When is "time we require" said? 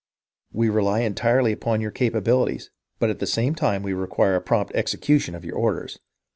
3.53-4.33